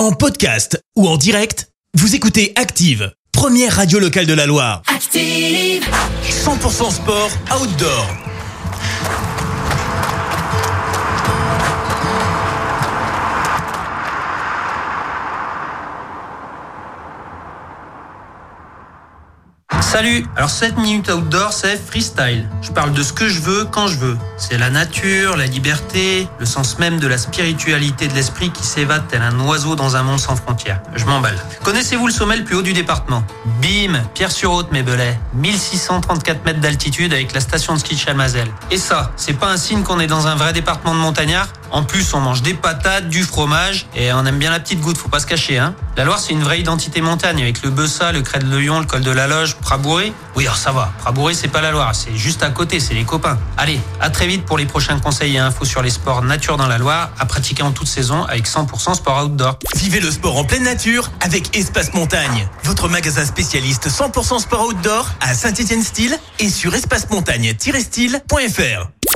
En 0.00 0.12
podcast 0.12 0.82
ou 0.96 1.06
en 1.06 1.18
direct, 1.18 1.68
vous 1.92 2.14
écoutez 2.14 2.54
Active, 2.56 3.12
première 3.32 3.76
radio 3.76 3.98
locale 3.98 4.24
de 4.24 4.32
la 4.32 4.46
Loire. 4.46 4.80
Active. 4.86 5.84
100% 6.24 6.90
sport 6.90 7.30
outdoor. 7.60 8.06
Salut 19.90 20.24
Alors 20.36 20.50
7 20.50 20.78
minutes 20.78 21.10
outdoor, 21.10 21.52
c'est 21.52 21.76
freestyle. 21.76 22.48
Je 22.62 22.70
parle 22.70 22.92
de 22.92 23.02
ce 23.02 23.12
que 23.12 23.28
je 23.28 23.40
veux 23.40 23.64
quand 23.64 23.88
je 23.88 23.96
veux. 23.96 24.16
C'est 24.36 24.56
la 24.56 24.70
nature, 24.70 25.36
la 25.36 25.46
liberté, 25.46 26.28
le 26.38 26.46
sens 26.46 26.78
même 26.78 27.00
de 27.00 27.08
la 27.08 27.18
spiritualité 27.18 28.06
de 28.06 28.14
l'esprit 28.14 28.50
qui 28.50 28.62
s'évade 28.62 29.02
tel 29.08 29.20
un 29.20 29.40
oiseau 29.40 29.74
dans 29.74 29.96
un 29.96 30.04
monde 30.04 30.20
sans 30.20 30.36
frontières. 30.36 30.80
Je 30.94 31.06
m'emballe. 31.06 31.36
Connaissez-vous 31.64 32.06
le 32.06 32.12
sommet 32.12 32.36
le 32.36 32.44
plus 32.44 32.54
haut 32.54 32.62
du 32.62 32.72
département? 32.72 33.24
Bim 33.60 34.00
Pierre-sur-Haute, 34.14 34.70
mes 34.70 34.84
belets. 34.84 35.18
1634 35.34 36.44
mètres 36.44 36.60
d'altitude 36.60 37.12
avec 37.12 37.34
la 37.34 37.40
station 37.40 37.74
de 37.74 37.80
ski 37.80 37.96
de 37.96 38.00
Chalmazel. 38.00 38.46
Et 38.70 38.78
ça, 38.78 39.10
c'est 39.16 39.32
pas 39.32 39.50
un 39.50 39.56
signe 39.56 39.82
qu'on 39.82 39.98
est 39.98 40.06
dans 40.06 40.28
un 40.28 40.36
vrai 40.36 40.52
département 40.52 40.94
de 40.94 41.00
montagnard? 41.00 41.48
En 41.70 41.84
plus, 41.84 42.12
on 42.14 42.20
mange 42.20 42.42
des 42.42 42.54
patates, 42.54 43.08
du 43.08 43.22
fromage 43.22 43.86
et 43.94 44.12
on 44.12 44.24
aime 44.26 44.38
bien 44.38 44.50
la 44.50 44.60
petite 44.60 44.80
goutte, 44.80 44.98
faut 44.98 45.08
pas 45.08 45.20
se 45.20 45.26
cacher. 45.26 45.58
Hein. 45.58 45.74
La 45.96 46.04
Loire, 46.04 46.18
c'est 46.18 46.32
une 46.32 46.42
vraie 46.42 46.60
identité 46.60 47.00
montagne 47.00 47.42
avec 47.42 47.62
le 47.62 47.70
Bessa, 47.70 48.12
le 48.12 48.22
Crête 48.22 48.48
de 48.48 48.56
Lyon, 48.56 48.80
le 48.80 48.86
col 48.86 49.02
de 49.02 49.10
la 49.10 49.26
Loge, 49.26 49.56
Prabouré. 49.56 50.12
Oui, 50.34 50.44
alors 50.44 50.56
ça 50.56 50.72
va. 50.72 50.92
Prabouré, 50.98 51.34
c'est 51.34 51.48
pas 51.48 51.60
la 51.60 51.70
Loire, 51.70 51.94
c'est 51.94 52.16
juste 52.16 52.42
à 52.42 52.50
côté, 52.50 52.80
c'est 52.80 52.94
les 52.94 53.04
copains. 53.04 53.38
Allez, 53.56 53.80
à 54.00 54.10
très 54.10 54.26
vite 54.26 54.44
pour 54.44 54.58
les 54.58 54.66
prochains 54.66 54.98
conseils 54.98 55.36
et 55.36 55.38
infos 55.38 55.64
sur 55.64 55.82
les 55.82 55.90
sports 55.90 56.22
nature 56.22 56.56
dans 56.56 56.66
la 56.66 56.78
Loire 56.78 57.10
à 57.18 57.26
pratiquer 57.26 57.62
en 57.62 57.72
toute 57.72 57.88
saison 57.88 58.24
avec 58.24 58.48
100% 58.48 58.94
sport 58.94 59.24
outdoor. 59.24 59.58
Vivez 59.76 60.00
le 60.00 60.10
sport 60.10 60.36
en 60.36 60.44
pleine 60.44 60.64
nature 60.64 61.10
avec 61.20 61.56
Espace 61.56 61.94
Montagne, 61.94 62.48
votre 62.64 62.88
magasin 62.88 63.24
spécialiste 63.24 63.88
100% 63.88 64.40
sport 64.40 64.66
outdoor 64.66 65.06
à 65.20 65.34
Saint-Étienne-Style 65.34 66.18
et 66.38 66.48
sur 66.48 66.74
espacemontagne-style.fr. 66.74 68.99